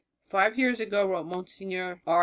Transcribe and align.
"Five 0.31 0.57
years 0.57 0.79
ago," 0.79 1.05
wrote 1.07 1.27
Monsignor 1.27 2.01
R. 2.07 2.19